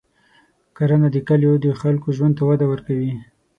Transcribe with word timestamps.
کرنه 0.75 1.07
د 1.15 1.17
کلیو 1.27 1.53
د 1.65 1.67
خلکو 1.81 2.07
ژوند 2.17 2.33
ته 2.37 2.43
وده 2.49 2.65
ورکوي. 2.71 3.13